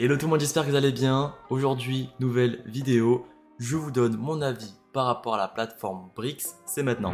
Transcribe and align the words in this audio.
Hello 0.00 0.16
tout 0.16 0.26
le 0.26 0.30
monde, 0.30 0.38
j'espère 0.38 0.64
que 0.64 0.70
vous 0.70 0.76
allez 0.76 0.92
bien. 0.92 1.34
Aujourd'hui, 1.50 2.08
nouvelle 2.20 2.62
vidéo. 2.66 3.26
Je 3.58 3.74
vous 3.74 3.90
donne 3.90 4.16
mon 4.16 4.40
avis 4.42 4.72
par 4.92 5.06
rapport 5.06 5.34
à 5.34 5.38
la 5.38 5.48
plateforme 5.48 6.10
Brix. 6.14 6.54
C'est 6.66 6.84
maintenant. 6.84 7.12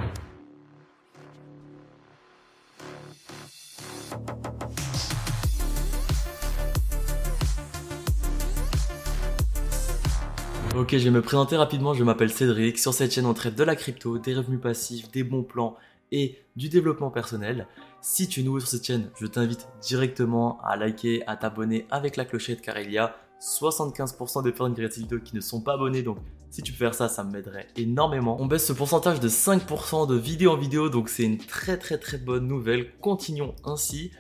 Ok, 10.77 10.91
je 10.91 11.05
vais 11.05 11.11
me 11.11 11.23
présenter 11.23 11.57
rapidement. 11.57 11.95
Je 11.95 12.05
m'appelle 12.05 12.30
Cédric. 12.30 12.79
Sur 12.79 12.93
cette 12.93 13.14
chaîne, 13.14 13.25
on 13.25 13.32
traite 13.32 13.55
de 13.55 13.64
la 13.64 13.77
crypto, 13.77 14.19
des 14.19 14.35
revenus 14.35 14.61
passifs, 14.61 15.11
des 15.11 15.25
bons 15.25 15.43
plans 15.43 15.79
et 16.12 16.39
du 16.55 16.69
développement 16.69 17.11
personnel. 17.11 17.66
Si 18.07 18.29
tu 18.29 18.41
es 18.41 18.43
nouveau 18.43 18.61
sur 18.61 18.68
cette 18.68 18.84
chaîne, 18.84 19.09
je 19.18 19.27
t'invite 19.27 19.66
directement 19.80 20.61
à 20.62 20.77
liker, 20.77 21.27
à 21.27 21.39
t'abonner 21.39 21.87
avec 21.91 22.19
la 22.19 22.27
clochette 22.27 22.61
car 22.61 22.79
il 22.79 22.93
y 22.93 22.98
a 22.98 23.16
75% 23.41 24.43
des 24.45 24.52
personnes 24.52 24.74
qui 24.74 25.20
qui 25.24 25.34
ne 25.34 25.41
sont 25.41 25.62
pas 25.62 25.73
abonnés. 25.73 26.02
Donc 26.02 26.19
si 26.51 26.61
tu 26.61 26.73
peux 26.73 26.77
faire 26.77 26.92
ça, 26.92 27.09
ça 27.09 27.25
m'aiderait 27.25 27.66
énormément. 27.77 28.37
On 28.38 28.45
baisse 28.45 28.66
ce 28.66 28.75
pourcentage 28.75 29.20
de 29.20 29.30
5% 29.30 30.06
de 30.06 30.16
vidéo 30.16 30.51
en 30.51 30.59
vidéo, 30.59 30.91
donc 30.91 31.09
c'est 31.09 31.23
une 31.23 31.38
très 31.38 31.78
très 31.78 31.97
très 31.97 32.19
bonne 32.19 32.47
nouvelle. 32.47 32.95
Continuons 33.01 33.55
ainsi. 33.64 34.11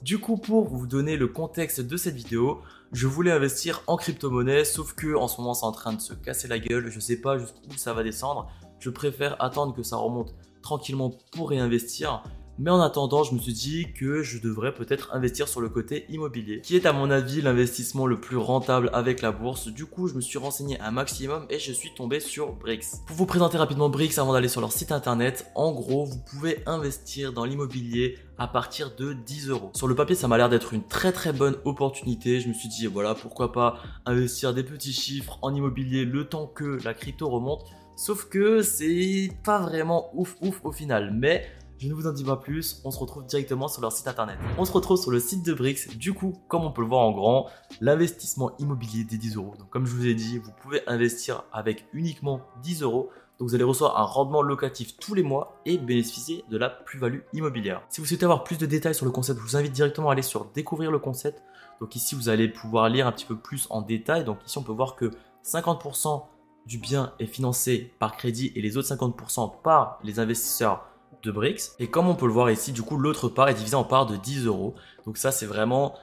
Du 0.00 0.18
coup, 0.18 0.38
pour 0.38 0.66
vous 0.66 0.86
donner 0.86 1.18
le 1.18 1.28
contexte 1.28 1.82
de 1.82 1.98
cette 1.98 2.14
vidéo, 2.14 2.62
je 2.92 3.06
voulais 3.06 3.30
investir 3.30 3.82
en 3.88 3.98
crypto-monnaie, 3.98 4.64
sauf 4.64 4.94
que 4.94 5.14
en 5.16 5.28
ce 5.28 5.38
moment 5.38 5.52
c'est 5.52 5.66
en 5.66 5.72
train 5.72 5.92
de 5.92 6.00
se 6.00 6.14
casser 6.14 6.48
la 6.48 6.58
gueule, 6.58 6.88
je 6.88 6.98
sais 6.98 7.20
pas 7.20 7.36
jusqu'où 7.36 7.76
ça 7.76 7.92
va 7.92 8.04
descendre. 8.04 8.50
Je 8.78 8.88
préfère 8.88 9.36
attendre 9.42 9.76
que 9.76 9.82
ça 9.82 9.98
remonte 9.98 10.34
tranquillement 10.62 11.12
pour 11.30 11.50
réinvestir. 11.50 12.22
Mais 12.56 12.70
en 12.70 12.80
attendant, 12.80 13.24
je 13.24 13.34
me 13.34 13.40
suis 13.40 13.52
dit 13.52 13.92
que 13.92 14.22
je 14.22 14.40
devrais 14.40 14.72
peut-être 14.72 15.12
investir 15.12 15.48
sur 15.48 15.60
le 15.60 15.68
côté 15.68 16.06
immobilier, 16.08 16.60
qui 16.60 16.76
est 16.76 16.86
à 16.86 16.92
mon 16.92 17.10
avis 17.10 17.42
l'investissement 17.42 18.06
le 18.06 18.20
plus 18.20 18.36
rentable 18.36 18.90
avec 18.92 19.22
la 19.22 19.32
bourse. 19.32 19.66
Du 19.66 19.86
coup, 19.86 20.06
je 20.06 20.14
me 20.14 20.20
suis 20.20 20.38
renseigné 20.38 20.78
un 20.80 20.92
maximum 20.92 21.46
et 21.50 21.58
je 21.58 21.72
suis 21.72 21.92
tombé 21.94 22.20
sur 22.20 22.52
Brix. 22.52 23.00
Pour 23.06 23.16
vous 23.16 23.26
présenter 23.26 23.58
rapidement 23.58 23.88
Brix 23.88 24.18
avant 24.18 24.32
d'aller 24.32 24.46
sur 24.46 24.60
leur 24.60 24.70
site 24.70 24.92
internet, 24.92 25.50
en 25.56 25.72
gros, 25.72 26.04
vous 26.04 26.20
pouvez 26.30 26.62
investir 26.66 27.32
dans 27.32 27.44
l'immobilier 27.44 28.18
à 28.38 28.46
partir 28.46 28.94
de 28.94 29.14
10 29.14 29.48
euros. 29.48 29.70
Sur 29.74 29.88
le 29.88 29.96
papier, 29.96 30.14
ça 30.14 30.28
m'a 30.28 30.36
l'air 30.36 30.48
d'être 30.48 30.74
une 30.74 30.84
très 30.84 31.10
très 31.10 31.32
bonne 31.32 31.56
opportunité. 31.64 32.38
Je 32.38 32.48
me 32.48 32.54
suis 32.54 32.68
dit, 32.68 32.86
voilà, 32.86 33.16
pourquoi 33.16 33.50
pas 33.50 33.78
investir 34.06 34.54
des 34.54 34.62
petits 34.62 34.92
chiffres 34.92 35.38
en 35.42 35.52
immobilier 35.52 36.04
le 36.04 36.24
temps 36.28 36.46
que 36.46 36.78
la 36.84 36.94
crypto 36.94 37.28
remonte. 37.28 37.64
Sauf 37.96 38.28
que 38.28 38.62
c'est 38.62 39.30
pas 39.44 39.58
vraiment 39.60 40.10
ouf 40.14 40.36
ouf 40.40 40.60
au 40.64 40.72
final. 40.72 41.12
Mais 41.16 41.46
je 41.84 41.90
ne 41.90 41.94
vous 41.94 42.06
en 42.06 42.12
dis 42.12 42.24
pas 42.24 42.36
plus, 42.36 42.80
on 42.84 42.90
se 42.90 42.98
retrouve 42.98 43.26
directement 43.26 43.68
sur 43.68 43.82
leur 43.82 43.92
site 43.92 44.08
internet. 44.08 44.38
On 44.56 44.64
se 44.64 44.72
retrouve 44.72 44.98
sur 44.98 45.10
le 45.10 45.20
site 45.20 45.44
de 45.44 45.52
Brix. 45.52 45.86
Du 45.98 46.14
coup, 46.14 46.32
comme 46.48 46.64
on 46.64 46.70
peut 46.70 46.80
le 46.80 46.88
voir 46.88 47.02
en 47.02 47.12
grand, 47.12 47.50
l'investissement 47.82 48.52
immobilier 48.58 49.04
des 49.04 49.18
10 49.18 49.36
euros. 49.36 49.54
Donc, 49.58 49.68
comme 49.68 49.84
je 49.84 49.92
vous 49.92 50.06
ai 50.06 50.14
dit, 50.14 50.38
vous 50.38 50.50
pouvez 50.62 50.80
investir 50.86 51.44
avec 51.52 51.86
uniquement 51.92 52.40
10 52.62 52.80
euros. 52.82 53.10
Donc 53.38 53.48
vous 53.48 53.54
allez 53.54 53.64
recevoir 53.64 54.00
un 54.00 54.04
rendement 54.04 54.40
locatif 54.40 54.96
tous 54.96 55.12
les 55.12 55.22
mois 55.22 55.60
et 55.66 55.76
bénéficier 55.76 56.42
de 56.48 56.56
la 56.56 56.70
plus-value 56.70 57.18
immobilière. 57.34 57.82
Si 57.90 58.00
vous 58.00 58.06
souhaitez 58.06 58.24
avoir 58.24 58.44
plus 58.44 58.56
de 58.56 58.64
détails 58.64 58.94
sur 58.94 59.04
le 59.04 59.12
concept, 59.12 59.40
je 59.40 59.44
vous 59.44 59.56
invite 59.56 59.72
directement 59.72 60.08
à 60.08 60.12
aller 60.12 60.22
sur 60.22 60.46
découvrir 60.54 60.90
le 60.90 61.00
concept. 61.00 61.42
Donc 61.80 61.96
ici 61.96 62.14
vous 62.14 62.28
allez 62.28 62.48
pouvoir 62.48 62.88
lire 62.88 63.08
un 63.08 63.12
petit 63.12 63.26
peu 63.26 63.36
plus 63.36 63.66
en 63.70 63.82
détail. 63.82 64.24
Donc 64.24 64.38
ici 64.46 64.56
on 64.56 64.62
peut 64.62 64.72
voir 64.72 64.94
que 64.94 65.10
50% 65.44 66.22
du 66.64 66.78
bien 66.78 67.12
est 67.18 67.26
financé 67.26 67.92
par 67.98 68.16
crédit 68.16 68.52
et 68.54 68.62
les 68.62 68.76
autres 68.76 68.94
50% 68.94 69.60
par 69.62 69.98
les 70.04 70.20
investisseurs 70.20 70.86
de 71.24 71.30
Brix. 71.32 71.72
Et 71.78 71.88
comme 71.88 72.08
on 72.08 72.14
peut 72.14 72.26
le 72.26 72.32
voir 72.32 72.50
ici, 72.50 72.72
du 72.72 72.82
coup, 72.82 72.96
l'autre 72.96 73.28
part 73.28 73.48
est 73.48 73.54
divisée 73.54 73.74
en 73.74 73.84
parts 73.84 74.06
de 74.06 74.16
10 74.16 74.46
euros. 74.46 74.74
Donc 75.06 75.16
ça, 75.16 75.32
c'est 75.32 75.46
vraiment, 75.46 75.94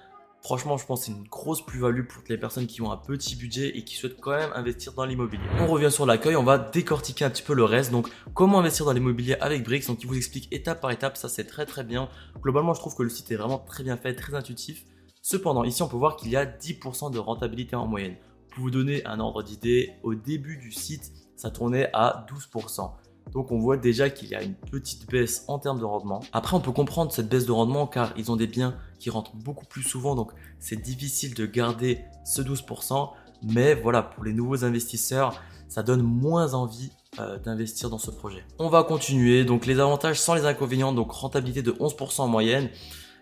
franchement, 0.41 0.77
je 0.77 0.86
pense 0.86 1.03
c'est 1.03 1.11
une 1.11 1.27
grosse 1.27 1.64
plus-value 1.66 2.05
pour 2.05 2.23
les 2.27 2.38
personnes 2.38 2.67
qui 2.67 2.81
ont 2.81 2.91
un 2.91 2.97
petit 2.97 3.36
budget 3.36 3.77
et 3.77 3.83
qui 3.83 3.95
souhaitent 3.95 4.19
quand 4.19 4.31
même 4.31 4.52
investir 4.53 4.94
dans 4.94 5.05
l'immobilier. 5.05 5.44
On 5.59 5.67
revient 5.67 5.92
sur 5.92 6.05
l'accueil, 6.05 6.36
on 6.36 6.44
va 6.44 6.58
décortiquer 6.58 7.25
un 7.25 7.30
petit 7.30 7.44
peu 7.44 7.53
le 7.53 7.64
reste. 7.64 7.92
Donc, 7.92 8.09
comment 8.33 8.59
investir 8.59 8.86
dans 8.86 8.94
l'immobilier 8.94 9.36
avec 9.39 9.64
Brix? 9.64 9.86
Donc, 9.88 10.02
il 10.03 10.08
vous 10.08 10.17
explique 10.17 10.48
étape 10.52 10.81
par 10.81 10.92
étape, 10.92 11.17
ça 11.17 11.30
c'est 11.30 11.45
très 11.45 11.65
très 11.65 11.83
bien. 11.83 12.10
Globalement, 12.42 12.73
je 12.73 12.80
trouve 12.80 12.95
que 12.95 13.04
le 13.04 13.10
site 13.10 13.31
est 13.31 13.37
vraiment 13.37 13.60
très 13.60 13.83
bien 13.83 13.98
fait, 13.98 14.15
très 14.15 14.36
intuitif. 14.36 14.86
Cependant, 15.21 15.64
ici, 15.64 15.83
on 15.83 15.87
peut 15.87 15.98
voir 15.98 16.15
qu'il 16.15 16.31
y 16.31 16.36
a 16.36 16.45
10% 16.45 17.11
de 17.11 17.20
rentabilité 17.20 17.76
en 17.76 17.86
moyenne. 17.86 18.15
Pour 18.49 18.64
vous 18.64 18.71
donner 18.71 19.05
un 19.05 19.20
ordre 19.20 19.43
d'idée, 19.43 19.93
au 20.04 20.15
début 20.15 20.58
du 20.58 20.71
site, 20.71 21.11
ça 21.36 21.52
tournait 21.52 21.89
à 21.93 22.26
12%. 22.30 22.92
Donc 23.33 23.52
on 23.52 23.59
voit 23.59 23.77
déjà 23.77 24.09
qu'il 24.09 24.30
y 24.30 24.36
a 24.36 24.43
une 24.43 24.55
petite 24.55 25.09
baisse 25.09 25.45
en 25.47 25.59
termes 25.59 25.80
de 25.80 25.86
rendement. 25.86 26.19
Après 26.33 26.55
on 26.55 26.59
peut 26.59 26.71
comprendre 26.71 27.11
cette 27.11 27.30
baisse 27.30 27.45
de 27.45 27.52
rendement 27.52 27.87
car 27.87 28.14
ils 28.17 28.31
ont 28.31 28.36
des 28.36 28.47
biens 28.47 28.75
qui 28.99 29.09
rentrent 29.09 29.36
beaucoup 29.36 29.65
plus 29.65 29.83
souvent 29.83 30.15
donc 30.15 30.31
c'est 30.59 30.81
difficile 30.81 31.33
de 31.33 31.45
garder 31.45 31.99
ce 32.25 32.42
12%. 32.42 33.09
Mais 33.43 33.73
voilà, 33.73 34.03
pour 34.03 34.23
les 34.23 34.33
nouveaux 34.33 34.64
investisseurs, 34.64 35.42
ça 35.67 35.83
donne 35.83 36.03
moins 36.03 36.53
envie 36.53 36.92
euh, 37.19 37.37
d'investir 37.39 37.89
dans 37.89 37.97
ce 37.97 38.11
projet. 38.11 38.45
On 38.59 38.69
va 38.69 38.83
continuer. 38.83 39.45
Donc 39.45 39.65
les 39.65 39.80
avantages 39.80 40.19
sans 40.19 40.36
les 40.36 40.45
inconvénients, 40.45 40.93
donc 40.93 41.11
rentabilité 41.11 41.61
de 41.61 41.71
11% 41.71 42.21
en 42.21 42.27
moyenne. 42.27 42.69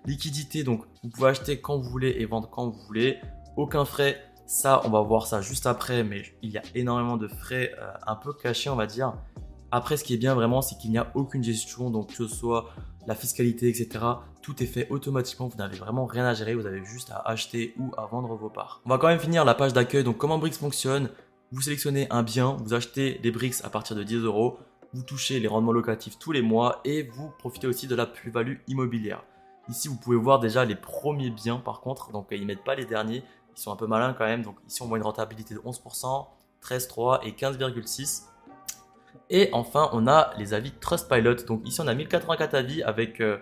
Liquidité, 0.05 0.63
donc 0.63 0.83
vous 1.03 1.09
pouvez 1.09 1.29
acheter 1.29 1.59
quand 1.59 1.77
vous 1.77 1.89
voulez 1.89 2.15
et 2.19 2.25
vendre 2.25 2.49
quand 2.49 2.69
vous 2.69 2.79
voulez. 2.87 3.19
Aucun 3.55 3.85
frais. 3.85 4.23
Ça, 4.47 4.81
on 4.85 4.89
va 4.89 5.01
voir 5.01 5.27
ça 5.27 5.41
juste 5.41 5.67
après, 5.67 6.03
mais 6.03 6.23
il 6.41 6.49
y 6.49 6.57
a 6.57 6.63
énormément 6.73 7.17
de 7.17 7.27
frais 7.27 7.71
euh, 7.79 7.91
un 8.07 8.15
peu 8.15 8.33
cachés, 8.33 8.69
on 8.69 8.75
va 8.75 8.87
dire. 8.87 9.13
Après, 9.72 9.97
ce 9.97 10.03
qui 10.03 10.13
est 10.13 10.18
bien 10.18 10.34
vraiment, 10.34 10.62
c'est 10.62 10.78
qu'il 10.78 10.91
n'y 10.91 10.97
a 10.97 11.12
aucune 11.13 11.44
gestion, 11.44 11.90
donc 11.90 12.07
que 12.07 12.13
ce 12.13 12.28
soit 12.28 12.69
la 13.07 13.16
fiscalité, 13.16 13.69
etc. 13.69 14.03
Tout 14.41 14.62
est 14.63 14.68
fait 14.68 14.88
automatiquement, 14.90 15.47
vous 15.47 15.57
n'avez 15.57 15.78
vraiment 15.78 16.06
rien 16.06 16.25
à 16.25 16.34
gérer, 16.34 16.56
vous 16.56 16.66
avez 16.66 16.84
juste 16.84 17.12
à 17.12 17.22
acheter 17.25 17.74
ou 17.78 17.91
à 17.97 18.06
vendre 18.06 18.35
vos 18.35 18.50
parts. 18.50 18.81
On 18.85 18.90
va 18.90 18.97
quand 18.97 19.07
même 19.07 19.19
finir 19.19 19.46
la 19.46 19.53
page 19.53 19.74
d'accueil, 19.74 20.03
donc 20.03 20.18
comment 20.18 20.38
Brix 20.38 20.53
fonctionne. 20.53 21.09
Vous 21.52 21.62
sélectionnez 21.62 22.07
un 22.12 22.24
bien, 22.24 22.57
vous 22.63 22.74
achetez 22.74 23.19
des 23.19 23.31
Brix 23.31 23.62
à 23.63 23.69
partir 23.69 23.96
de 23.96 24.03
10 24.03 24.18
euros, 24.18 24.59
vous 24.94 25.03
touchez 25.03 25.40
les 25.40 25.47
rendements 25.47 25.72
locatifs 25.72 26.18
tous 26.19 26.31
les 26.31 26.41
mois 26.41 26.81
et 26.84 27.03
vous 27.03 27.31
profitez 27.40 27.68
aussi 27.68 27.88
de 27.88 27.96
la 27.96 28.06
plus-value 28.06 28.57
immobilière. 28.68 29.24
Ici, 29.69 29.88
vous 29.88 29.97
pouvez 29.97 30.18
voir 30.18 30.40
déjà 30.40 30.66
les 30.66 30.75
premiers 30.75 31.30
biens 31.30 31.57
par 31.57 31.81
contre, 31.81 32.12
donc 32.12 32.28
ils 32.31 32.41
ne 32.41 32.46
mettent 32.46 32.63
pas 32.63 32.75
les 32.75 32.86
derniers, 32.86 33.24
ils 33.56 33.62
sont 33.62 33.72
un 33.72 33.75
peu 33.75 33.88
malins 33.88 34.13
quand 34.13 34.25
même. 34.25 34.41
Donc 34.41 34.56
ici, 34.68 34.81
on 34.81 34.88
voit 34.88 34.97
une 34.97 35.03
rentabilité 35.03 35.53
de 35.53 35.59
11%, 35.59 36.28
13,3 36.63 37.19
et 37.24 37.31
15,6. 37.31 38.24
Et 39.29 39.50
enfin, 39.51 39.90
on 39.94 40.07
a 40.07 40.31
les 40.38 40.53
avis 40.53 40.72
Trustpilot. 40.72 41.35
Donc 41.47 41.62
ici, 41.67 41.81
on 41.81 41.88
a 41.88 41.94
1084 41.94 42.53
avis 42.56 42.81
avec, 42.84 43.22
euh, 43.22 43.38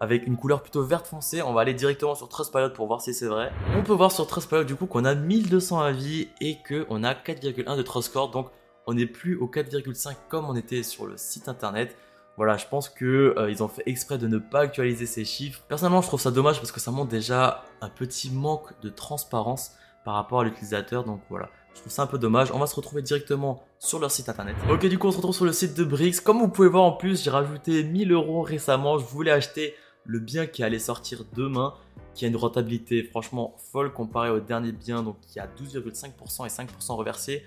avec 0.00 0.26
une 0.26 0.36
couleur 0.36 0.62
plutôt 0.62 0.84
verte 0.84 1.06
foncée. 1.06 1.42
On 1.42 1.52
va 1.52 1.60
aller 1.60 1.74
directement 1.74 2.14
sur 2.14 2.28
Trustpilot 2.28 2.70
pour 2.70 2.88
voir 2.88 3.00
si 3.00 3.14
c'est 3.14 3.26
vrai. 3.26 3.52
On 3.76 3.82
peut 3.82 3.92
voir 3.92 4.10
sur 4.10 4.26
Trustpilot 4.26 4.64
du 4.64 4.74
coup 4.74 4.86
qu'on 4.86 5.04
a 5.04 5.14
1200 5.14 5.80
avis 5.80 6.28
et 6.40 6.58
qu'on 6.66 7.04
a 7.04 7.14
4,1 7.14 7.76
de 7.76 7.82
Trust 7.82 8.10
Score. 8.10 8.30
Donc 8.30 8.50
on 8.86 8.94
n'est 8.94 9.06
plus 9.06 9.36
au 9.36 9.46
4,5 9.46 10.14
comme 10.28 10.46
on 10.46 10.56
était 10.56 10.82
sur 10.82 11.06
le 11.06 11.16
site 11.16 11.48
internet. 11.48 11.96
Voilà, 12.36 12.56
je 12.56 12.66
pense 12.66 12.88
qu'ils 12.88 13.06
euh, 13.06 13.54
ont 13.60 13.68
fait 13.68 13.82
exprès 13.86 14.16
de 14.16 14.28
ne 14.28 14.38
pas 14.38 14.60
actualiser 14.60 15.06
ces 15.06 15.24
chiffres. 15.24 15.60
Personnellement, 15.68 16.02
je 16.02 16.06
trouve 16.06 16.20
ça 16.20 16.30
dommage 16.30 16.58
parce 16.58 16.70
que 16.70 16.78
ça 16.78 16.92
montre 16.92 17.10
déjà 17.10 17.64
un 17.80 17.88
petit 17.88 18.30
manque 18.30 18.80
de 18.80 18.88
transparence 18.88 19.72
par 20.08 20.14
rapport 20.14 20.40
à 20.40 20.44
l'utilisateur. 20.44 21.04
Donc 21.04 21.20
voilà, 21.28 21.50
je 21.74 21.80
trouve 21.80 21.92
ça 21.92 22.00
un 22.00 22.06
peu 22.06 22.16
dommage. 22.16 22.50
On 22.50 22.58
va 22.58 22.66
se 22.66 22.74
retrouver 22.74 23.02
directement 23.02 23.62
sur 23.78 23.98
leur 23.98 24.10
site 24.10 24.30
internet. 24.30 24.56
Ok, 24.70 24.86
du 24.86 24.98
coup, 24.98 25.08
on 25.08 25.10
se 25.10 25.18
retrouve 25.18 25.34
sur 25.34 25.44
le 25.44 25.52
site 25.52 25.76
de 25.76 25.84
Brix. 25.84 26.22
Comme 26.24 26.38
vous 26.38 26.48
pouvez 26.48 26.68
voir 26.68 26.84
en 26.84 26.92
plus, 26.92 27.22
j'ai 27.22 27.28
rajouté 27.28 27.84
1000 27.84 28.12
euros 28.12 28.40
récemment. 28.40 28.96
Je 28.96 29.04
voulais 29.04 29.32
acheter 29.32 29.74
le 30.06 30.18
bien 30.18 30.46
qui 30.46 30.62
allait 30.62 30.78
sortir 30.78 31.26
demain, 31.34 31.74
qui 32.14 32.24
a 32.24 32.28
une 32.28 32.36
rentabilité 32.36 33.02
franchement 33.02 33.54
folle 33.70 33.92
comparé 33.92 34.30
au 34.30 34.40
dernier 34.40 34.72
bien, 34.72 35.02
donc 35.02 35.20
qui 35.20 35.40
a 35.40 35.46
12,5% 35.46 36.46
et 36.46 36.48
5% 36.48 36.96
reversés. 36.96 37.44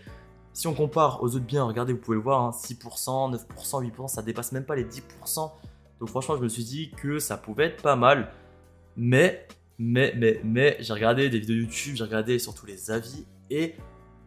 Si 0.53 0.67
on 0.67 0.75
compare 0.75 1.23
aux 1.23 1.35
autres 1.35 1.45
biens, 1.45 1.63
regardez, 1.63 1.93
vous 1.93 1.99
pouvez 1.99 2.17
le 2.17 2.21
voir, 2.21 2.53
6%, 2.53 3.35
9%, 3.35 3.89
8%, 3.89 4.07
ça 4.07 4.21
dépasse 4.21 4.51
même 4.51 4.65
pas 4.65 4.75
les 4.75 4.85
10%. 4.85 5.51
Donc 5.99 6.09
franchement, 6.09 6.35
je 6.37 6.43
me 6.43 6.47
suis 6.47 6.63
dit 6.63 6.91
que 6.91 7.17
ça 7.17 7.37
pouvait 7.37 7.65
être 7.65 7.81
pas 7.81 7.95
mal. 7.95 8.31
Mais, 8.95 9.47
mais, 9.81 10.13
mais, 10.15 10.39
mais, 10.43 10.77
j'ai 10.79 10.93
regardé 10.93 11.27
des 11.29 11.39
vidéos 11.39 11.55
YouTube, 11.55 11.95
j'ai 11.95 12.03
regardé 12.03 12.37
surtout 12.37 12.67
les 12.67 12.91
avis 12.91 13.25
et 13.49 13.75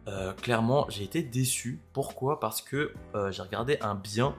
euh, 0.09 0.33
clairement, 0.33 0.85
j'ai 0.89 1.05
été 1.05 1.23
déçu. 1.23 1.79
Pourquoi? 1.93 2.41
Parce 2.41 2.61
que 2.61 2.91
euh, 3.15 3.31
j'ai 3.31 3.41
regardé 3.41 3.77
un 3.79 3.95
bien, 3.95 4.35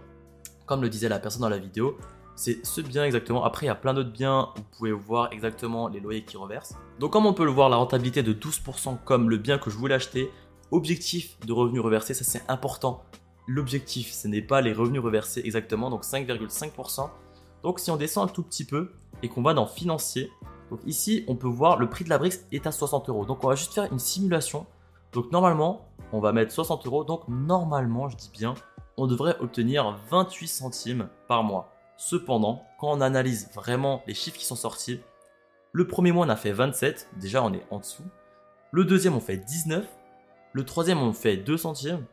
comme 0.66 0.82
le 0.82 0.90
disait 0.90 1.08
la 1.08 1.18
personne 1.18 1.40
dans 1.40 1.48
la 1.48 1.56
vidéo, 1.56 1.96
c'est 2.34 2.64
ce 2.66 2.82
bien 2.82 3.02
exactement. 3.06 3.44
Après, 3.44 3.64
il 3.64 3.68
y 3.68 3.72
a 3.72 3.74
plein 3.74 3.94
d'autres 3.94 4.12
biens 4.12 4.50
vous 4.56 4.62
pouvez 4.76 4.92
voir 4.92 5.32
exactement 5.32 5.88
les 5.88 6.00
loyers 6.00 6.22
qui 6.22 6.36
reversent. 6.36 6.76
Donc, 7.00 7.14
comme 7.14 7.24
on 7.24 7.32
peut 7.32 7.46
le 7.46 7.50
voir, 7.50 7.70
la 7.70 7.76
rentabilité 7.76 8.22
de 8.22 8.34
12% 8.34 8.98
comme 9.06 9.30
le 9.30 9.38
bien 9.38 9.56
que 9.56 9.70
je 9.70 9.76
voulais 9.76 9.94
acheter. 9.94 10.30
Objectif 10.70 11.38
de 11.46 11.52
revenus 11.54 11.80
reversés, 11.80 12.12
ça 12.12 12.24
c'est 12.24 12.42
important. 12.48 13.04
L'objectif, 13.46 14.12
ce 14.12 14.28
n'est 14.28 14.42
pas 14.42 14.60
les 14.60 14.74
revenus 14.74 15.00
reversés 15.00 15.40
exactement, 15.44 15.88
donc 15.88 16.04
5,5%. 16.04 17.08
Donc, 17.62 17.80
si 17.80 17.90
on 17.90 17.96
descend 17.96 18.28
un 18.28 18.32
tout 18.32 18.42
petit 18.42 18.66
peu 18.66 18.92
et 19.22 19.28
qu'on 19.28 19.42
va 19.42 19.54
dans 19.54 19.66
financier, 19.66 20.30
donc 20.70 20.80
ici, 20.86 21.24
on 21.28 21.36
peut 21.36 21.48
voir 21.48 21.78
le 21.78 21.88
prix 21.88 22.04
de 22.04 22.10
la 22.10 22.18
Brix 22.18 22.40
est 22.52 22.66
à 22.66 22.72
60 22.72 23.08
euros. 23.08 23.24
Donc, 23.24 23.44
on 23.44 23.48
va 23.48 23.54
juste 23.54 23.72
faire 23.72 23.90
une 23.92 23.98
simulation 23.98 24.66
donc 25.16 25.32
normalement, 25.32 25.88
on 26.12 26.20
va 26.20 26.32
mettre 26.32 26.52
60 26.52 26.86
euros. 26.86 27.02
Donc 27.02 27.22
normalement, 27.26 28.08
je 28.10 28.18
dis 28.18 28.30
bien, 28.30 28.54
on 28.98 29.06
devrait 29.06 29.36
obtenir 29.40 29.98
28 30.10 30.46
centimes 30.46 31.08
par 31.26 31.42
mois. 31.42 31.72
Cependant, 31.96 32.62
quand 32.78 32.90
on 32.90 33.00
analyse 33.00 33.48
vraiment 33.54 34.02
les 34.06 34.12
chiffres 34.12 34.36
qui 34.36 34.44
sont 34.44 34.56
sortis, 34.56 35.00
le 35.72 35.86
premier 35.86 36.12
mois 36.12 36.26
on 36.26 36.28
a 36.28 36.36
fait 36.36 36.52
27, 36.52 37.08
déjà 37.16 37.42
on 37.42 37.54
est 37.54 37.64
en 37.70 37.78
dessous. 37.78 38.04
Le 38.72 38.84
deuxième, 38.84 39.14
on 39.14 39.20
fait 39.20 39.38
19. 39.38 39.86
Le 40.52 40.64
troisième, 40.66 40.98
on 40.98 41.14
fait 41.14 41.38
2 41.38 41.56
centimes. 41.56 42.04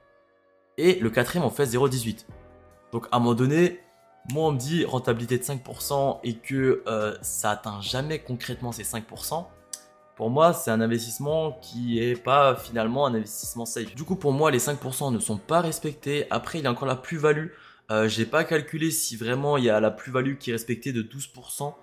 Et 0.77 0.97
le 0.99 1.09
quatrième, 1.09 1.45
on 1.45 1.49
fait 1.49 1.65
0,18. 1.65 2.25
Donc 2.93 3.07
à 3.11 3.17
un 3.17 3.19
moment 3.19 3.35
donné, 3.35 3.81
moi 4.31 4.47
on 4.47 4.51
me 4.53 4.57
dit 4.57 4.85
rentabilité 4.85 5.37
de 5.37 5.43
5% 5.43 6.19
et 6.23 6.35
que 6.35 6.83
euh, 6.87 7.15
ça 7.21 7.51
atteint 7.51 7.81
jamais 7.81 8.19
concrètement 8.19 8.71
ces 8.71 8.83
5%. 8.83 9.45
Pour 10.15 10.29
moi, 10.29 10.53
c'est 10.53 10.69
un 10.69 10.79
investissement 10.79 11.57
qui 11.61 11.99
est 11.99 12.15
pas 12.15 12.55
finalement 12.55 13.07
un 13.07 13.15
investissement 13.15 13.65
safe. 13.65 13.95
Du 13.95 14.03
coup, 14.03 14.15
pour 14.15 14.31
moi, 14.31 14.51
les 14.51 14.59
5% 14.59 15.11
ne 15.11 15.17
sont 15.17 15.37
pas 15.37 15.59
respectés. 15.59 16.27
Après, 16.29 16.59
il 16.59 16.65
y 16.65 16.67
a 16.67 16.71
encore 16.71 16.87
la 16.87 16.95
plus-value. 16.95 17.47
Euh, 17.91 18.07
j'ai 18.07 18.25
pas 18.25 18.43
calculé 18.43 18.91
si 18.91 19.17
vraiment 19.17 19.57
il 19.57 19.63
y 19.63 19.71
a 19.71 19.79
la 19.79 19.89
plus-value 19.89 20.35
qui 20.37 20.51
est 20.51 20.53
respectée 20.53 20.93
de 20.93 21.01
12%. 21.01 21.73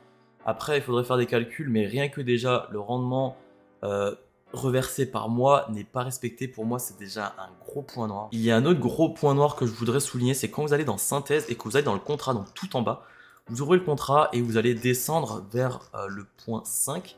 Après, 0.46 0.78
il 0.78 0.82
faudrait 0.82 1.04
faire 1.04 1.16
des 1.16 1.26
calculs, 1.26 1.68
mais 1.68 1.86
rien 1.86 2.08
que 2.08 2.20
déjà 2.20 2.68
le 2.70 2.78
rendement 2.78 3.36
euh, 3.82 4.14
reversé 4.52 5.06
par 5.06 5.28
mois 5.28 5.66
n'est 5.70 5.84
pas 5.84 6.02
respecté. 6.02 6.48
Pour 6.48 6.64
moi, 6.64 6.78
c'est 6.78 6.98
déjà 6.98 7.34
un 7.38 7.50
gros 7.64 7.82
point 7.82 8.08
noir. 8.08 8.28
Il 8.32 8.40
y 8.40 8.50
a 8.50 8.56
un 8.56 8.64
autre 8.64 8.80
gros 8.80 9.08
point 9.10 9.34
noir 9.34 9.56
que 9.56 9.66
je 9.66 9.72
voudrais 9.72 10.00
souligner, 10.00 10.34
c'est 10.34 10.50
quand 10.50 10.62
vous 10.62 10.72
allez 10.72 10.84
dans 10.84 10.98
synthèse 10.98 11.46
et 11.48 11.54
que 11.54 11.64
vous 11.64 11.76
allez 11.76 11.84
dans 11.84 11.94
le 11.94 12.00
contrat, 12.00 12.34
donc 12.34 12.52
tout 12.54 12.76
en 12.76 12.82
bas, 12.82 13.02
vous 13.48 13.62
ouvrez 13.62 13.78
le 13.78 13.84
contrat 13.84 14.28
et 14.32 14.40
vous 14.40 14.56
allez 14.56 14.74
descendre 14.74 15.44
vers 15.52 15.80
euh, 15.94 16.06
le 16.08 16.26
point 16.44 16.62
5. 16.64 17.16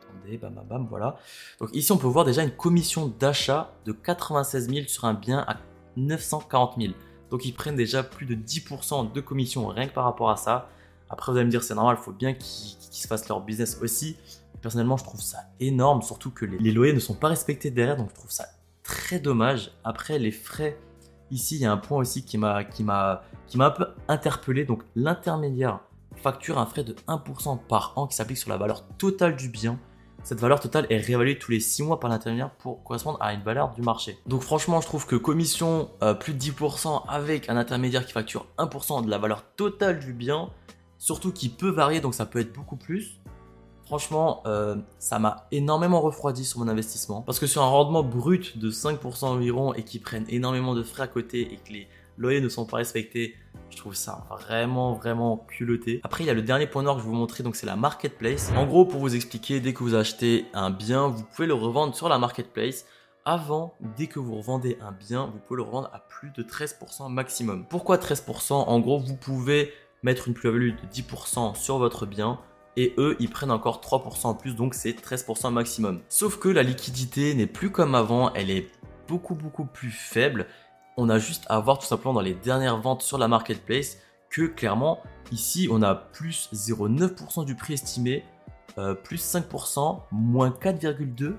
Attendez, 0.00 0.38
bam 0.38 0.54
bam 0.54 0.66
bam, 0.66 0.86
voilà. 0.88 1.16
Donc 1.60 1.70
ici, 1.72 1.92
on 1.92 1.98
peut 1.98 2.08
voir 2.08 2.24
déjà 2.24 2.42
une 2.42 2.50
commission 2.50 3.06
d'achat 3.06 3.72
de 3.84 3.92
96 3.92 4.68
000 4.68 4.88
sur 4.88 5.04
un 5.04 5.14
bien 5.14 5.44
à 5.46 5.56
940 5.96 6.74
000. 6.80 6.94
Donc 7.30 7.44
ils 7.44 7.52
prennent 7.52 7.76
déjà 7.76 8.02
plus 8.02 8.26
de 8.26 8.34
10% 8.34 9.12
de 9.12 9.20
commission 9.20 9.68
rien 9.68 9.86
que 9.86 9.94
par 9.94 10.04
rapport 10.04 10.30
à 10.30 10.36
ça. 10.36 10.68
Après, 11.08 11.32
vous 11.32 11.38
allez 11.38 11.46
me 11.46 11.50
dire, 11.50 11.62
c'est 11.62 11.74
normal, 11.74 11.96
il 11.98 12.04
faut 12.04 12.12
bien 12.12 12.34
qu'ils 12.34 12.76
se 12.90 13.06
fassent 13.06 13.28
leur 13.28 13.40
business 13.40 13.78
aussi. 13.82 14.16
Personnellement, 14.62 14.96
je 14.96 15.04
trouve 15.04 15.20
ça 15.20 15.38
énorme, 15.58 16.02
surtout 16.02 16.30
que 16.30 16.44
les, 16.44 16.72
loyers 16.72 16.92
ne 16.92 17.00
sont 17.00 17.14
pas 17.14 17.28
respectés 17.28 17.70
derrière, 17.70 17.96
donc 17.96 18.10
je 18.10 18.14
trouve 18.14 18.30
ça 18.30 18.46
très 18.82 19.18
dommage. 19.18 19.72
Après, 19.84 20.18
les 20.18 20.32
frais, 20.32 20.78
ici, 21.30 21.56
il 21.56 21.62
y 21.62 21.66
a 21.66 21.72
un 21.72 21.76
point 21.76 21.98
aussi 21.98 22.24
qui 22.24 22.36
m'a 22.36 22.58
un 23.58 23.70
peu 23.70 23.86
interpellé. 24.08 24.64
Donc, 24.64 24.82
l'intermédiaire 24.94 25.80
facture 26.16 26.58
un 26.58 26.66
frais 26.66 26.84
de 26.84 26.94
1% 27.08 27.58
par 27.66 27.92
an 27.96 28.06
qui 28.06 28.16
s'applique 28.16 28.38
sur 28.38 28.50
la 28.50 28.56
valeur 28.56 28.86
totale 28.98 29.36
du 29.36 29.48
bien. 29.48 29.78
Cette 30.22 30.40
valeur 30.40 30.60
totale 30.60 30.86
est 30.90 30.98
réévaluée 30.98 31.38
tous 31.38 31.50
les 31.50 31.60
6 31.60 31.82
mois 31.82 31.98
par 31.98 32.10
l'intermédiaire 32.10 32.50
pour 32.50 32.84
correspondre 32.84 33.16
à 33.22 33.32
une 33.32 33.42
valeur 33.42 33.72
du 33.72 33.80
marché. 33.80 34.18
Donc 34.26 34.42
franchement, 34.42 34.80
je 34.80 34.86
trouve 34.86 35.06
que 35.06 35.16
commission 35.16 35.90
euh, 36.02 36.12
plus 36.12 36.34
de 36.34 36.38
10% 36.38 37.04
avec 37.08 37.48
un 37.48 37.56
intermédiaire 37.56 38.04
qui 38.04 38.12
facture 38.12 38.46
1% 38.58 39.04
de 39.04 39.10
la 39.10 39.16
valeur 39.16 39.44
totale 39.56 39.98
du 39.98 40.12
bien, 40.12 40.50
surtout 40.98 41.32
qui 41.32 41.48
peut 41.48 41.70
varier, 41.70 42.00
donc 42.00 42.14
ça 42.14 42.26
peut 42.26 42.38
être 42.38 42.52
beaucoup 42.52 42.76
plus. 42.76 43.18
Franchement, 43.90 44.44
euh, 44.46 44.76
ça 45.00 45.18
m'a 45.18 45.48
énormément 45.50 46.00
refroidi 46.00 46.44
sur 46.44 46.60
mon 46.60 46.68
investissement. 46.68 47.22
Parce 47.22 47.40
que 47.40 47.48
sur 47.48 47.60
un 47.60 47.68
rendement 47.68 48.04
brut 48.04 48.56
de 48.56 48.70
5% 48.70 49.24
environ 49.24 49.74
et 49.74 49.82
qui 49.82 49.98
prennent 49.98 50.26
énormément 50.28 50.76
de 50.76 50.84
frais 50.84 51.02
à 51.02 51.06
côté 51.08 51.40
et 51.52 51.56
que 51.56 51.72
les 51.72 51.88
loyers 52.16 52.40
ne 52.40 52.48
sont 52.48 52.66
pas 52.66 52.76
respectés, 52.76 53.34
je 53.68 53.76
trouve 53.76 53.96
ça 53.96 54.28
vraiment, 54.30 54.92
vraiment 54.92 55.38
culotté. 55.38 56.00
Après, 56.04 56.22
il 56.22 56.28
y 56.28 56.30
a 56.30 56.34
le 56.34 56.42
dernier 56.42 56.68
point 56.68 56.84
noir 56.84 56.94
que 56.94 57.00
je 57.00 57.06
vais 57.06 57.10
vous 57.10 57.18
montrer, 57.18 57.42
donc 57.42 57.56
c'est 57.56 57.66
la 57.66 57.74
marketplace. 57.74 58.52
En 58.54 58.64
gros, 58.64 58.84
pour 58.84 59.00
vous 59.00 59.16
expliquer, 59.16 59.58
dès 59.58 59.72
que 59.72 59.82
vous 59.82 59.96
achetez 59.96 60.46
un 60.54 60.70
bien, 60.70 61.08
vous 61.08 61.24
pouvez 61.24 61.48
le 61.48 61.54
revendre 61.54 61.92
sur 61.96 62.08
la 62.08 62.18
marketplace. 62.18 62.86
Avant, 63.24 63.74
dès 63.96 64.06
que 64.06 64.20
vous 64.20 64.36
revendez 64.36 64.78
un 64.80 64.92
bien, 64.92 65.32
vous 65.32 65.40
pouvez 65.40 65.56
le 65.56 65.64
revendre 65.64 65.90
à 65.92 65.98
plus 65.98 66.30
de 66.30 66.44
13% 66.44 67.08
maximum. 67.08 67.66
Pourquoi 67.68 67.96
13% 67.96 68.52
En 68.52 68.78
gros, 68.78 69.00
vous 69.00 69.16
pouvez 69.16 69.72
mettre 70.04 70.28
une 70.28 70.34
plus-value 70.34 70.76
de 70.76 70.86
10% 70.94 71.56
sur 71.56 71.78
votre 71.78 72.06
bien 72.06 72.38
et 72.76 72.94
eux 72.98 73.16
ils 73.20 73.30
prennent 73.30 73.50
encore 73.50 73.80
3% 73.80 74.26
en 74.26 74.34
plus 74.34 74.54
donc 74.54 74.74
c'est 74.74 74.92
13% 74.92 75.52
maximum. 75.52 76.00
Sauf 76.08 76.38
que 76.38 76.48
la 76.48 76.62
liquidité 76.62 77.34
n'est 77.34 77.46
plus 77.46 77.70
comme 77.70 77.94
avant, 77.94 78.32
elle 78.34 78.50
est 78.50 78.70
beaucoup 79.08 79.34
beaucoup 79.34 79.64
plus 79.64 79.90
faible. 79.90 80.46
On 80.96 81.08
a 81.08 81.18
juste 81.18 81.44
à 81.48 81.58
voir 81.60 81.78
tout 81.78 81.86
simplement 81.86 82.14
dans 82.14 82.20
les 82.20 82.34
dernières 82.34 82.80
ventes 82.80 83.02
sur 83.02 83.18
la 83.18 83.28
marketplace 83.28 83.98
que 84.28 84.42
clairement 84.42 85.02
ici 85.32 85.68
on 85.70 85.82
a 85.82 85.94
plus 85.94 86.48
0,9% 86.52 87.44
du 87.44 87.54
prix 87.54 87.74
estimé, 87.74 88.24
euh, 88.78 88.94
plus 88.94 89.22
5%, 89.22 90.02
moins 90.12 90.50
4,2%. 90.50 91.34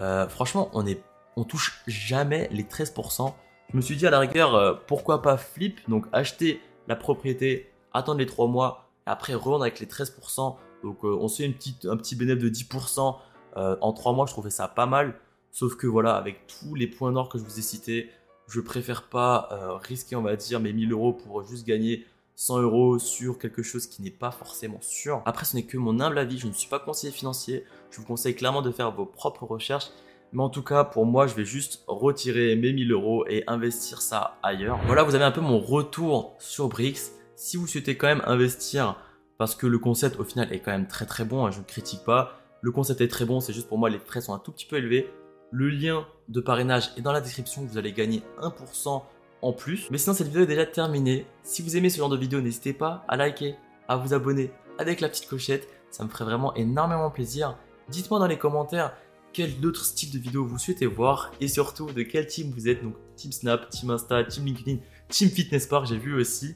Euh, 0.00 0.28
franchement 0.28 0.70
on 0.72 0.86
est 0.86 1.02
on 1.36 1.44
touche 1.44 1.82
jamais 1.86 2.48
les 2.50 2.64
13%. 2.64 3.32
Je 3.70 3.76
me 3.76 3.80
suis 3.80 3.96
dit 3.96 4.06
à 4.06 4.10
la 4.10 4.18
rigueur 4.18 4.54
euh, 4.54 4.74
pourquoi 4.86 5.22
pas 5.22 5.36
flip 5.36 5.80
donc 5.88 6.06
acheter 6.12 6.60
la 6.88 6.96
propriété, 6.96 7.72
attendre 7.94 8.18
les 8.18 8.26
3 8.26 8.48
mois 8.48 8.81
après, 9.06 9.34
revendre 9.34 9.62
avec 9.62 9.80
les 9.80 9.86
13%. 9.86 10.56
Donc, 10.82 11.04
euh, 11.04 11.16
on 11.20 11.28
se 11.28 11.38
fait 11.38 11.44
une 11.44 11.54
petite, 11.54 11.84
un 11.86 11.96
petit 11.96 12.16
bénéfice 12.16 12.42
de 12.42 12.48
10% 12.48 13.16
euh, 13.56 13.76
en 13.80 13.92
3 13.92 14.12
mois. 14.12 14.26
Je 14.26 14.32
trouvais 14.32 14.50
ça 14.50 14.68
pas 14.68 14.86
mal. 14.86 15.14
Sauf 15.50 15.76
que 15.76 15.86
voilà, 15.86 16.16
avec 16.16 16.46
tous 16.46 16.74
les 16.74 16.86
points 16.86 17.12
d'or 17.12 17.28
que 17.28 17.38
je 17.38 17.44
vous 17.44 17.58
ai 17.58 17.62
cités, 17.62 18.10
je 18.48 18.60
préfère 18.60 19.08
pas 19.08 19.48
euh, 19.52 19.74
risquer, 19.76 20.16
on 20.16 20.22
va 20.22 20.36
dire, 20.36 20.60
mes 20.60 20.72
1000 20.72 20.92
euros 20.92 21.12
pour 21.12 21.42
juste 21.44 21.66
gagner 21.66 22.06
100 22.36 22.62
euros 22.62 22.98
sur 22.98 23.38
quelque 23.38 23.62
chose 23.62 23.86
qui 23.86 24.02
n'est 24.02 24.10
pas 24.10 24.30
forcément 24.30 24.80
sûr. 24.80 25.22
Après, 25.26 25.44
ce 25.44 25.56
n'est 25.56 25.64
que 25.64 25.76
mon 25.76 26.00
humble 26.00 26.18
avis. 26.18 26.38
Je 26.38 26.46
ne 26.46 26.52
suis 26.52 26.68
pas 26.68 26.78
conseiller 26.78 27.12
financier. 27.12 27.64
Je 27.90 27.98
vous 27.98 28.06
conseille 28.06 28.34
clairement 28.34 28.62
de 28.62 28.70
faire 28.70 28.92
vos 28.92 29.06
propres 29.06 29.44
recherches. 29.44 29.90
Mais 30.32 30.42
en 30.42 30.48
tout 30.48 30.62
cas, 30.62 30.84
pour 30.84 31.04
moi, 31.04 31.26
je 31.26 31.34
vais 31.34 31.44
juste 31.44 31.84
retirer 31.86 32.56
mes 32.56 32.72
1000 32.72 32.90
euros 32.90 33.26
et 33.28 33.44
investir 33.46 34.00
ça 34.00 34.38
ailleurs. 34.42 34.80
Voilà, 34.86 35.02
vous 35.02 35.14
avez 35.14 35.24
un 35.24 35.30
peu 35.30 35.42
mon 35.42 35.58
retour 35.58 36.34
sur 36.38 36.68
Brix 36.68 37.12
si 37.42 37.56
vous 37.56 37.66
souhaitez 37.66 37.96
quand 37.96 38.06
même 38.06 38.22
investir, 38.24 38.96
parce 39.36 39.56
que 39.56 39.66
le 39.66 39.80
concept 39.80 40.20
au 40.20 40.24
final 40.24 40.52
est 40.52 40.60
quand 40.60 40.70
même 40.70 40.86
très 40.86 41.06
très 41.06 41.24
bon, 41.24 41.44
hein, 41.44 41.50
je 41.50 41.58
ne 41.58 41.64
critique 41.64 42.04
pas, 42.04 42.40
le 42.60 42.70
concept 42.70 43.00
est 43.00 43.08
très 43.08 43.24
bon, 43.24 43.40
c'est 43.40 43.52
juste 43.52 43.66
pour 43.68 43.78
moi 43.78 43.90
les 43.90 43.98
frais 43.98 44.20
sont 44.20 44.32
un 44.32 44.38
tout 44.38 44.52
petit 44.52 44.64
peu 44.64 44.76
élevés. 44.76 45.10
Le 45.50 45.68
lien 45.68 46.06
de 46.28 46.40
parrainage 46.40 46.92
est 46.96 47.00
dans 47.00 47.10
la 47.10 47.20
description, 47.20 47.62
vous 47.64 47.78
allez 47.78 47.92
gagner 47.92 48.22
1% 48.40 49.02
en 49.42 49.52
plus. 49.52 49.90
Mais 49.90 49.98
sinon 49.98 50.14
cette 50.14 50.28
vidéo 50.28 50.42
est 50.42 50.46
déjà 50.46 50.64
terminée. 50.66 51.26
Si 51.42 51.62
vous 51.62 51.76
aimez 51.76 51.90
ce 51.90 51.98
genre 51.98 52.08
de 52.08 52.16
vidéo, 52.16 52.40
n'hésitez 52.40 52.72
pas 52.72 53.04
à 53.08 53.16
liker, 53.16 53.56
à 53.88 53.96
vous 53.96 54.14
abonner 54.14 54.52
avec 54.78 55.00
la 55.00 55.08
petite 55.08 55.26
clochette, 55.26 55.66
ça 55.90 56.04
me 56.04 56.08
ferait 56.08 56.24
vraiment 56.24 56.54
énormément 56.54 57.10
plaisir. 57.10 57.58
Dites-moi 57.88 58.20
dans 58.20 58.28
les 58.28 58.38
commentaires 58.38 58.94
quel 59.32 59.50
autre 59.66 59.84
style 59.84 60.12
de 60.12 60.18
vidéo 60.18 60.44
vous 60.44 60.58
souhaitez 60.58 60.86
voir 60.86 61.32
et 61.40 61.48
surtout 61.48 61.90
de 61.90 62.02
quel 62.02 62.26
team 62.28 62.52
vous 62.54 62.68
êtes, 62.68 62.84
donc 62.84 62.94
Team 63.16 63.32
Snap, 63.32 63.68
Team 63.70 63.90
Insta, 63.90 64.22
Team 64.22 64.44
LinkedIn, 64.44 64.78
Team 65.08 65.28
Fitness 65.28 65.66
Park, 65.66 65.86
j'ai 65.86 65.98
vu 65.98 66.14
aussi. 66.14 66.54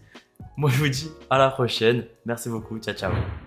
Moi, 0.56 0.70
je 0.70 0.78
vous 0.78 0.88
dis 0.88 1.10
à 1.28 1.38
la 1.38 1.50
prochaine. 1.50 2.04
Merci 2.24 2.48
beaucoup. 2.48 2.78
Ciao, 2.78 2.94
ciao. 2.94 3.45